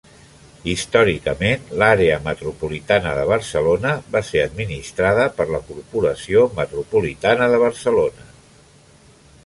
Històricament 0.71 1.67
l'Àrea 1.81 2.15
Metropolitana 2.27 3.11
de 3.19 3.25
Barcelona 3.33 3.93
va 4.15 4.23
ser 4.31 4.41
administrada 4.47 5.29
per 5.41 5.47
la 5.57 5.61
Corporació 5.69 6.47
Metropolitana 6.63 7.53
de 7.57 7.61
Barcelona. 7.69 8.29